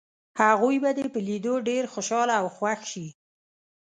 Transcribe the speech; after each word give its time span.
هغوی 0.41 0.75
به 0.83 0.89
دې 0.97 1.05
په 1.13 1.19
لیدو 1.27 1.53
ډېر 1.69 1.83
خوشحاله 1.93 2.33
او 2.41 2.47
خوښ 2.55 2.79
شي. 2.91 3.07